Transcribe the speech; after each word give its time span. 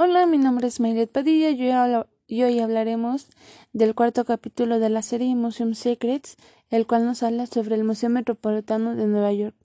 Hola, 0.00 0.26
mi 0.26 0.38
nombre 0.38 0.68
es 0.68 0.78
Mayret 0.78 1.10
Padilla 1.10 1.50
y 1.50 2.42
hoy 2.44 2.60
hablaremos 2.60 3.26
del 3.72 3.96
cuarto 3.96 4.24
capítulo 4.24 4.78
de 4.78 4.90
la 4.90 5.02
serie 5.02 5.34
Museum 5.34 5.74
Secrets, 5.74 6.36
el 6.70 6.86
cual 6.86 7.04
nos 7.04 7.24
habla 7.24 7.46
sobre 7.46 7.74
el 7.74 7.82
Museo 7.82 8.08
Metropolitano 8.08 8.94
de 8.94 9.08
Nueva 9.08 9.32
York. 9.32 9.56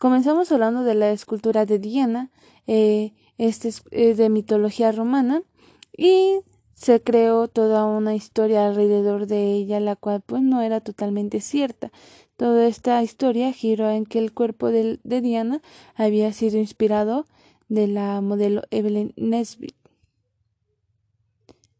Comenzamos 0.00 0.50
hablando 0.50 0.82
de 0.82 0.96
la 0.96 1.12
escultura 1.12 1.64
de 1.64 1.78
Diana, 1.78 2.32
eh, 2.66 3.12
este 3.36 3.68
es 3.92 4.16
de 4.16 4.28
mitología 4.30 4.90
romana 4.90 5.44
y 5.96 6.40
se 6.74 7.00
creó 7.00 7.46
toda 7.46 7.84
una 7.84 8.16
historia 8.16 8.66
alrededor 8.66 9.28
de 9.28 9.52
ella, 9.52 9.78
la 9.78 9.94
cual 9.94 10.22
pues 10.26 10.42
no 10.42 10.60
era 10.60 10.80
totalmente 10.80 11.40
cierta. 11.40 11.92
Toda 12.36 12.66
esta 12.66 13.00
historia 13.04 13.52
giró 13.52 13.88
en 13.90 14.06
que 14.06 14.18
el 14.18 14.32
cuerpo 14.32 14.72
de 14.72 14.98
Diana 15.04 15.62
había 15.94 16.32
sido 16.32 16.58
inspirado 16.58 17.26
de 17.68 17.86
la 17.86 18.20
modelo 18.20 18.62
Evelyn 18.70 19.12
Nesbit. 19.16 19.74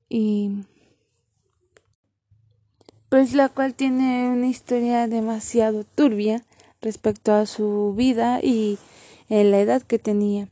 Y 0.08 0.64
pues 3.08 3.32
la 3.34 3.48
cual 3.48 3.74
tiene 3.74 4.28
una 4.30 4.48
historia 4.48 5.06
demasiado 5.06 5.84
turbia 5.84 6.44
respecto 6.80 7.32
a 7.32 7.46
su 7.46 7.94
vida 7.96 8.40
y 8.42 8.78
en 9.28 9.50
la 9.50 9.60
edad 9.60 9.82
que 9.82 9.98
tenía, 9.98 10.48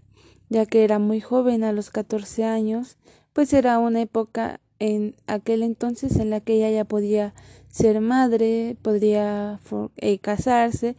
ya 0.48 0.66
que 0.66 0.84
era 0.84 0.98
muy 0.98 1.20
joven 1.20 1.64
a 1.64 1.72
los 1.72 1.90
14 1.90 2.44
años, 2.44 2.96
pues 3.32 3.52
era 3.52 3.78
una 3.78 4.00
época 4.00 4.60
en 4.78 5.14
aquel 5.26 5.62
entonces 5.62 6.16
en 6.16 6.30
la 6.30 6.40
que 6.40 6.54
ella 6.54 6.70
ya 6.70 6.84
podía 6.84 7.34
ser 7.68 8.00
madre, 8.00 8.76
podría 8.82 9.60
eh, 9.96 10.18
casarse 10.18 10.96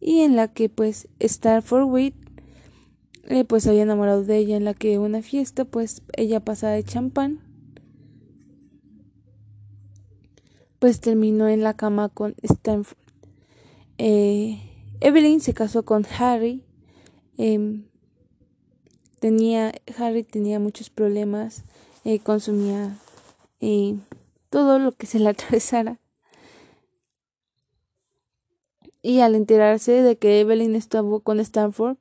y 0.00 0.20
en 0.20 0.36
la 0.36 0.48
que 0.48 0.68
pues 0.68 1.08
for 1.62 1.84
Wit 1.84 2.14
eh, 3.26 3.44
pues 3.44 3.66
había 3.66 3.82
enamorado 3.82 4.24
de 4.24 4.38
ella 4.38 4.56
en 4.56 4.64
la 4.64 4.74
que 4.74 4.98
una 4.98 5.22
fiesta 5.22 5.64
pues 5.64 6.02
ella 6.16 6.40
pasaba 6.40 6.72
de 6.72 6.84
champán 6.84 7.40
pues 10.78 11.00
terminó 11.00 11.48
en 11.48 11.62
la 11.62 11.74
cama 11.74 12.08
con 12.08 12.34
Stanford 12.42 12.98
eh, 13.98 14.60
Evelyn 15.00 15.40
se 15.40 15.54
casó 15.54 15.84
con 15.84 16.06
Harry 16.18 16.64
em, 17.38 17.84
tenía 19.20 19.72
Harry 19.98 20.22
tenía 20.22 20.58
muchos 20.60 20.90
problemas 20.90 21.64
eh, 22.04 22.20
consumía 22.20 22.98
todo 24.56 24.78
lo 24.78 24.92
que 24.92 25.06
se 25.06 25.18
le 25.18 25.28
atravesara. 25.30 25.98
Y 29.02 29.20
al 29.20 29.34
enterarse 29.34 29.92
de 30.02 30.16
que 30.16 30.40
Evelyn 30.40 30.74
estuvo 30.74 31.20
con 31.20 31.38
Stanford 31.40 31.98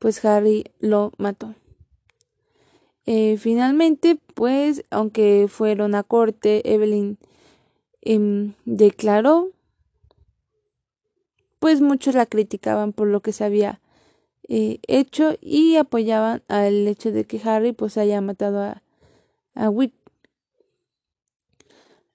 pues 0.00 0.24
Harry 0.24 0.64
lo 0.80 1.12
mató. 1.18 1.54
Eh, 3.06 3.36
finalmente, 3.38 4.18
pues, 4.34 4.82
aunque 4.90 5.46
fueron 5.48 5.94
a 5.94 6.02
corte, 6.02 6.72
Evelyn 6.72 7.18
em, 8.00 8.54
declaró, 8.64 9.50
pues 11.60 11.80
muchos 11.80 12.14
la 12.14 12.26
criticaban 12.26 12.92
por 12.92 13.08
lo 13.08 13.20
que 13.20 13.32
se 13.32 13.44
había 13.44 13.80
eh, 14.48 14.80
hecho 14.88 15.34
y 15.40 15.76
apoyaban 15.76 16.42
al 16.48 16.88
hecho 16.88 17.12
de 17.12 17.24
que 17.24 17.40
Harry 17.44 17.72
pues 17.72 17.98
haya 17.98 18.20
matado 18.22 18.62
a, 18.62 18.82
a 19.54 19.68
Whit. 19.68 19.92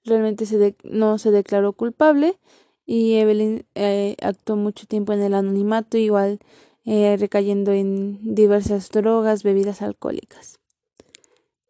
Realmente 0.04 0.44
se 0.44 0.76
no 0.82 1.18
se 1.18 1.30
declaró 1.30 1.72
culpable 1.72 2.38
y 2.84 3.14
Evelyn 3.14 3.64
eh, 3.74 4.16
actuó 4.22 4.56
mucho 4.56 4.86
tiempo 4.86 5.12
en 5.12 5.22
el 5.22 5.34
anonimato, 5.34 5.98
igual 5.98 6.40
eh, 6.86 7.16
recayendo 7.18 7.72
en 7.72 8.18
diversas 8.34 8.90
drogas, 8.90 9.42
bebidas 9.42 9.82
alcohólicas. 9.82 10.60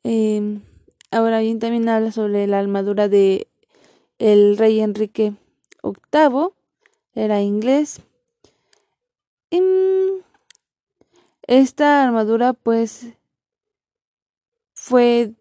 Em, 0.05 0.63
ahora 1.11 1.41
bien, 1.41 1.59
también 1.59 1.89
habla 1.89 2.13
sobre 2.13 2.47
la 2.47 2.59
armadura 2.59 3.09
de 3.09 3.49
el 4.19 4.59
rey 4.59 4.81
Enrique 4.81 5.33
VIII, 5.83 6.51
era 7.15 7.41
inglés. 7.41 8.01
Em, 9.51 10.21
esta 11.47 12.05
armadura 12.05 12.53
pues 12.53 13.07
fue 14.75 15.33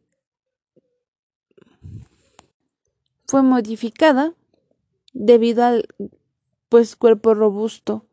fue 3.27 3.41
modificada 3.41 4.33
debido 5.13 5.63
al 5.65 5.87
pues 6.69 6.95
cuerpo 6.95 7.33
robusto 7.33 8.05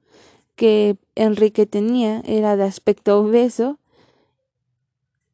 que 0.57 0.97
Enrique 1.15 1.67
tenía 1.67 2.23
era 2.25 2.57
de 2.57 2.65
aspecto 2.65 3.21
obeso 3.21 3.79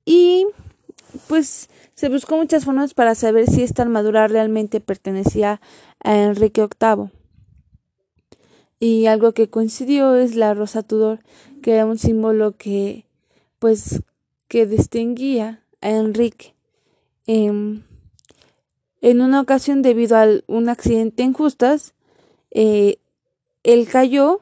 y 0.04 0.46
pues 1.26 1.68
se 1.94 2.08
buscó 2.08 2.36
muchas 2.36 2.64
formas 2.64 2.94
para 2.94 3.14
saber 3.14 3.46
si 3.46 3.62
esta 3.62 3.82
armadura 3.82 4.28
realmente 4.28 4.80
pertenecía 4.80 5.60
a 6.02 6.16
Enrique 6.16 6.62
VIII. 6.62 7.10
Y 8.80 9.06
algo 9.06 9.32
que 9.32 9.50
coincidió 9.50 10.14
es 10.14 10.36
la 10.36 10.54
rosa 10.54 10.82
Tudor, 10.82 11.20
que 11.62 11.74
era 11.74 11.86
un 11.86 11.98
símbolo 11.98 12.56
que 12.56 13.04
pues 13.58 14.02
que 14.46 14.66
distinguía 14.66 15.62
a 15.80 15.90
Enrique. 15.90 16.54
Em, 17.26 17.82
en 19.00 19.20
una 19.20 19.40
ocasión, 19.40 19.82
debido 19.82 20.16
a 20.16 20.26
un 20.46 20.68
accidente 20.68 21.22
en 21.22 21.32
justas, 21.32 21.94
eh, 22.50 22.98
él 23.62 23.88
cayó 23.88 24.40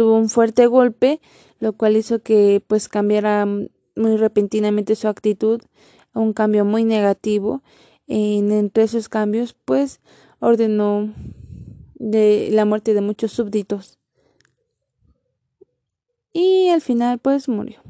tuvo 0.00 0.16
un 0.16 0.30
fuerte 0.30 0.66
golpe, 0.66 1.20
lo 1.58 1.74
cual 1.74 1.94
hizo 1.94 2.22
que 2.22 2.64
pues 2.66 2.88
cambiara 2.88 3.44
muy 3.44 4.16
repentinamente 4.16 4.96
su 4.96 5.08
actitud 5.08 5.60
un 6.14 6.32
cambio 6.32 6.64
muy 6.64 6.84
negativo. 6.84 7.60
En, 8.06 8.50
entre 8.50 8.84
esos 8.84 9.10
cambios, 9.10 9.54
pues 9.66 10.00
ordenó 10.38 11.12
de 11.96 12.48
la 12.50 12.64
muerte 12.64 12.94
de 12.94 13.02
muchos 13.02 13.32
súbditos. 13.32 13.98
Y 16.32 16.68
al 16.68 16.80
final, 16.80 17.18
pues 17.18 17.46
murió. 17.46 17.82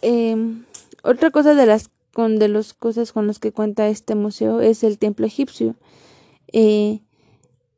Em, 0.00 0.64
otra 1.02 1.30
cosa 1.30 1.54
de 1.54 1.66
las 1.66 1.90
de 2.16 2.64
cosas 2.78 3.12
con 3.12 3.26
las 3.26 3.38
que 3.38 3.52
cuenta 3.52 3.88
este 3.88 4.14
museo 4.14 4.62
es 4.62 4.82
el 4.82 4.96
templo 4.96 5.26
egipcio. 5.26 5.76
Eh, 6.54 7.00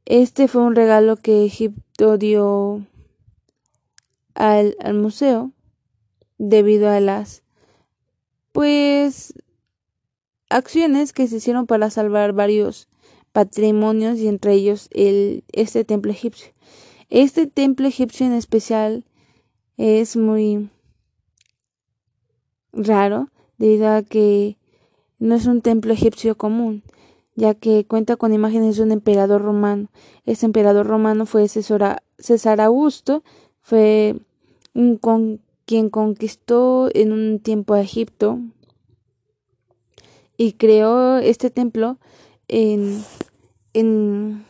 este 0.04 0.48
fue 0.48 0.62
un 0.62 0.74
regalo 0.74 1.16
que 1.16 1.44
Egipto 1.44 2.18
dio 2.18 2.84
al, 4.34 4.76
museo 4.94 5.52
debido 6.38 6.90
a 6.90 7.00
las 7.00 7.42
pues 8.52 9.34
acciones 10.50 11.12
que 11.12 11.28
se 11.28 11.36
hicieron 11.36 11.66
para 11.66 11.90
salvar 11.90 12.32
varios 12.32 12.88
patrimonios 13.32 14.18
y 14.18 14.28
entre 14.28 14.52
ellos 14.52 14.88
el 14.92 15.44
este 15.52 15.84
templo 15.84 16.12
egipcio. 16.12 16.52
Este 17.08 17.46
templo 17.46 17.86
egipcio 17.88 18.26
en 18.26 18.32
especial 18.32 19.04
es 19.76 20.16
muy 20.16 20.69
raro 22.72 23.28
debido 23.58 23.90
a 23.90 24.02
que 24.02 24.56
no 25.19 25.34
es 25.34 25.46
un 25.46 25.62
templo 25.62 25.92
egipcio 25.92 26.36
común, 26.36 26.82
ya 27.34 27.54
que 27.54 27.87
cuenta 27.87 28.16
con 28.16 28.32
imágenes 28.32 28.76
de 28.76 28.82
un 28.82 28.93
emperador 28.93 29.43
romano. 29.43 29.88
Ese 30.25 30.47
emperador 30.47 30.87
romano 30.87 31.26
fue 31.26 31.48
César 31.48 32.60
Augusto, 32.60 33.22
fue 33.60 34.16
un 34.75 34.98
quien 35.65 35.91
conquistó 35.91 36.88
en 36.93 37.12
un 37.12 37.41
tiempo 37.41 37.75
a 37.75 37.81
Egipto 37.81 38.38
y 40.37 40.53
creó 40.54 41.19
este 41.19 41.50
templo 41.50 41.98
en, 42.48 43.03
en 43.72 44.44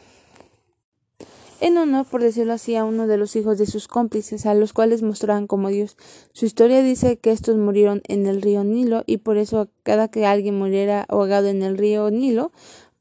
en 1.63 1.79
honor, 1.79 2.05
por 2.07 2.21
decirlo 2.21 2.53
así, 2.55 2.75
a 2.75 2.85
uno 2.85 3.07
de 3.07 3.17
los 3.17 3.37
hijos 3.37 3.57
de 3.57 3.67
sus 3.67 3.87
cómplices, 3.87 4.47
a 4.47 4.55
los 4.55 4.73
cuales 4.73 5.03
mostraban 5.03 5.47
como 5.47 5.69
Dios. 5.69 5.97
Su 6.33 6.45
historia 6.45 6.83
dice 6.83 7.19
que 7.19 7.31
estos 7.31 7.57
murieron 7.57 8.03
en 8.09 8.27
el 8.27 8.43
río 8.43 8.65
Nilo 8.65 9.05
y 9.07 9.19
por 9.19 9.37
eso 9.37 9.69
cada 9.85 10.09
que 10.09 10.27
alguien 10.27 10.59
muriera 10.59 11.07
ahogado 11.09 11.47
en 11.47 11.63
el 11.63 11.79
río 11.79 12.11
Nilo, 12.11 12.51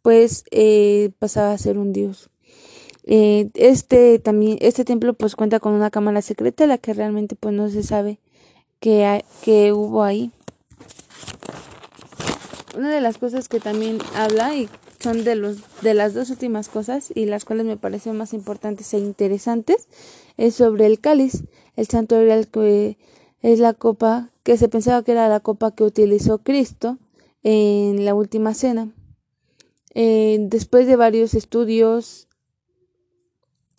pues 0.04 0.46
eh, 0.52 1.10
pasaba 1.18 1.54
a 1.54 1.58
ser 1.58 1.80
un 1.80 1.92
dios. 1.92 2.30
Eh, 3.06 3.50
este 3.56 4.19
también, 4.19 4.60
este 4.62 4.86
templo 4.86 5.16
pues 5.16 5.36
cuenta 5.36 5.60
con 5.60 5.74
una 5.74 5.90
cámara 5.90 6.22
secreta, 6.22 6.68
la 6.68 6.78
que 6.78 6.94
realmente 6.94 7.36
pues 7.36 7.56
no 7.56 7.68
se 7.68 7.81
sabe 7.81 8.19
que, 8.80 9.25
que 9.44 9.74
hubo 9.74 10.04
ahí. 10.04 10.31
Una 12.78 12.92
de 12.92 13.02
las 13.02 13.18
cosas 13.18 13.50
que 13.50 13.60
también 13.60 13.98
habla 14.16 14.56
y 14.56 14.69
son 15.01 15.24
de, 15.24 15.36
los, 15.36 15.57
de 15.81 15.94
las 15.94 16.13
dos 16.13 16.30
últimas 16.30 16.69
cosas 16.69 17.12
y 17.13 17.25
las 17.25 17.45
cuales 17.45 17.65
me 17.65 17.77
parecen 17.77 18.18
más 18.18 18.33
importantes 18.33 18.94
e 18.94 19.00
interesantes 19.00 19.88
es 20.38 20.56
sobre 20.56 20.86
el 20.86 21.00
cáliz, 21.00 21.44
el 21.75 21.88
santo 21.88 22.15
que 22.51 22.98
es 23.42 23.59
la 23.59 23.74
copa 23.74 24.30
que 24.44 24.57
se 24.57 24.69
pensaba 24.69 25.03
que 25.03 25.12
era 25.12 25.30
la 25.30 25.39
copa 25.39 25.74
que 25.74 25.83
utilizó 25.83 26.39
Cristo 26.39 26.98
en 27.44 28.06
la 28.06 28.13
última 28.13 28.53
cena. 28.53 28.94
Eh, 29.94 30.38
después 30.39 30.88
de 30.88 30.95
varios 30.95 31.33
estudios 31.33 32.27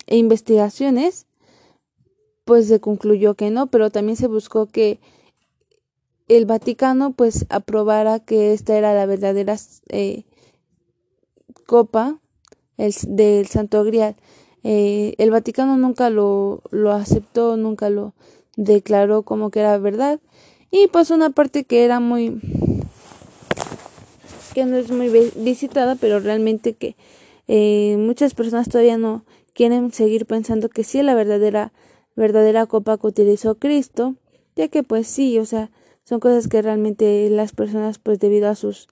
e 0.05 0.17
investigaciones, 0.17 1.25
pues 2.45 2.67
se 2.67 2.79
concluyó 2.79 3.35
que 3.35 3.49
no, 3.49 3.67
pero 3.67 3.89
también 3.89 4.17
se 4.17 4.27
buscó 4.27 4.67
que 4.67 4.99
el 6.27 6.45
Vaticano 6.45 7.11
pues 7.11 7.45
aprobara 7.49 8.19
que 8.19 8.53
esta 8.53 8.77
era 8.77 8.93
la 8.93 9.05
verdadera 9.05 9.57
eh, 9.89 10.25
copa 11.65 12.19
el, 12.77 12.93
del 13.07 13.47
Santo 13.47 13.83
Grial. 13.83 14.15
Eh, 14.63 15.15
el 15.17 15.31
Vaticano 15.31 15.77
nunca 15.77 16.09
lo, 16.09 16.61
lo 16.71 16.91
aceptó, 16.91 17.57
nunca 17.57 17.89
lo 17.89 18.13
declaró 18.55 19.23
como 19.23 19.51
que 19.51 19.59
era 19.59 19.77
verdad. 19.77 20.19
Y 20.71 20.87
pues 20.87 21.11
una 21.11 21.29
parte 21.29 21.65
que 21.65 21.85
era 21.85 21.99
muy 21.99 22.39
que 24.53 24.65
no 24.65 24.77
es 24.77 24.91
muy 24.91 25.09
visitada, 25.35 25.95
pero 25.95 26.19
realmente 26.19 26.73
que 26.73 26.95
eh, 27.47 27.95
muchas 27.97 28.35
personas 28.35 28.69
todavía 28.69 28.97
no 28.97 29.25
quieren 29.53 29.91
seguir 29.91 30.25
pensando 30.25 30.69
que 30.69 30.83
sí 30.83 30.99
es 30.99 31.05
la 31.05 31.15
verdadera 31.15 31.73
verdadera 32.15 32.67
copa 32.67 32.97
que 32.97 33.07
utilizó 33.07 33.55
Cristo, 33.55 34.15
ya 34.55 34.67
que 34.67 34.83
pues 34.83 35.07
sí, 35.07 35.39
o 35.39 35.45
sea, 35.45 35.71
son 36.03 36.19
cosas 36.19 36.47
que 36.47 36.61
realmente 36.61 37.29
las 37.29 37.53
personas 37.53 37.97
pues 37.97 38.19
debido 38.19 38.49
a 38.49 38.55
sus 38.55 38.87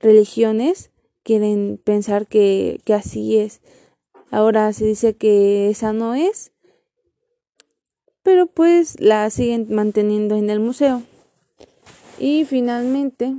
religiones 0.00 0.90
quieren 1.24 1.80
pensar 1.82 2.28
que, 2.28 2.80
que 2.84 2.94
así 2.94 3.38
es. 3.38 3.60
Ahora 4.30 4.72
se 4.72 4.84
dice 4.84 5.16
que 5.16 5.70
esa 5.70 5.92
no 5.92 6.14
es, 6.14 6.52
pero 8.22 8.46
pues 8.46 9.00
la 9.00 9.28
siguen 9.30 9.66
manteniendo 9.70 10.36
en 10.36 10.50
el 10.50 10.60
museo. 10.60 11.02
Y 12.18 12.44
finalmente, 12.44 13.34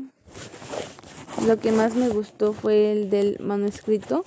lo 1.47 1.57
que 1.57 1.71
más 1.71 1.95
me 1.95 2.09
gustó 2.09 2.53
fue 2.53 2.91
el 2.91 3.09
del 3.09 3.37
manuscrito 3.39 4.25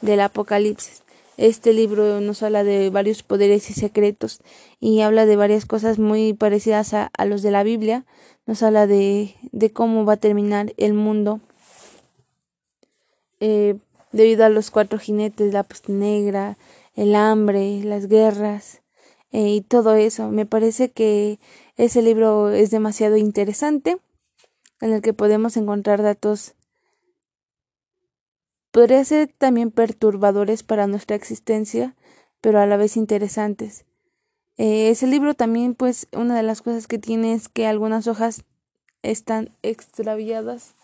del 0.00 0.20
Apocalipsis. 0.20 1.02
Este 1.36 1.74
libro 1.74 2.20
nos 2.20 2.42
habla 2.42 2.64
de 2.64 2.88
varios 2.88 3.22
poderes 3.22 3.68
y 3.68 3.74
secretos 3.74 4.40
y 4.80 5.00
habla 5.02 5.26
de 5.26 5.36
varias 5.36 5.66
cosas 5.66 5.98
muy 5.98 6.32
parecidas 6.32 6.94
a, 6.94 7.10
los 7.26 7.42
de 7.42 7.50
la 7.50 7.62
Biblia. 7.62 8.06
Nos 8.46 8.62
habla 8.62 8.86
de, 8.86 9.34
de, 9.52 9.70
cómo 9.70 10.06
va 10.06 10.14
a 10.14 10.18
terminar 10.18 10.72
el 10.78 10.94
mundo 10.94 11.40
eh, 13.40 13.76
debido 14.12 14.44
a 14.44 14.48
los 14.48 14.70
cuatro 14.70 14.98
jinetes, 14.98 15.52
la 15.52 15.62
peste 15.62 15.92
negra, 15.92 16.56
el 16.94 17.14
hambre, 17.14 17.82
las 17.84 18.08
guerras 18.08 18.82
eh, 19.32 19.48
y 19.48 19.60
todo 19.60 19.94
eso. 19.94 20.30
Me 20.30 20.46
parece 20.46 20.90
que 20.90 21.38
ese 21.76 22.02
libro 22.02 22.50
es 22.50 22.70
demasiado 22.70 23.16
interesante 23.16 23.98
en 24.80 24.92
el 24.92 25.02
que 25.02 25.12
podemos 25.12 25.56
encontrar 25.56 26.02
datos 26.02 26.56
podría 28.76 29.02
ser 29.06 29.32
también 29.38 29.70
perturbadores 29.70 30.62
para 30.62 30.86
nuestra 30.86 31.16
existencia, 31.16 31.96
pero 32.42 32.60
a 32.60 32.66
la 32.66 32.76
vez 32.76 32.98
interesantes. 32.98 33.86
Eh, 34.58 34.90
ese 34.90 35.06
libro 35.06 35.32
también, 35.32 35.74
pues, 35.74 36.08
una 36.12 36.36
de 36.36 36.42
las 36.42 36.60
cosas 36.60 36.86
que 36.86 36.98
tiene 36.98 37.32
es 37.32 37.48
que 37.48 37.66
algunas 37.66 38.06
hojas 38.06 38.42
están 39.02 39.48
extraviadas, 39.62 40.74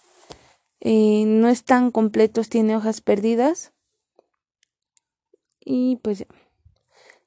eh, 0.85 1.25
no 1.27 1.49
están 1.49 1.93
completos, 1.93 2.49
tiene 2.49 2.77
hojas 2.77 3.01
perdidas. 3.01 3.73
Y 5.65 5.97
pues 6.03 6.19
ya, 6.19 6.27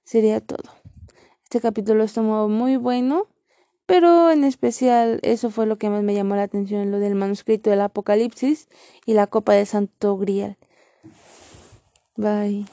sería 0.04 0.42
todo. 0.42 0.74
Este 1.44 1.62
capítulo 1.62 2.04
estuvo 2.04 2.50
muy 2.50 2.76
bueno, 2.76 3.28
pero 3.86 4.30
en 4.30 4.44
especial 4.44 5.20
eso 5.24 5.50
fue 5.52 5.66
lo 5.68 5.78
que 5.78 5.90
más 5.90 6.04
me 6.04 6.14
llamó 6.14 6.36
la 6.36 6.44
atención, 6.44 6.92
lo 6.92 7.00
del 7.00 7.16
manuscrito 7.16 7.70
del 7.70 7.80
Apocalipsis 7.80 8.68
y 9.06 9.14
la 9.14 9.28
copa 9.28 9.54
de 9.54 9.66
Santo 9.66 10.18
Grial. 10.18 10.58
Bye. 12.18 12.66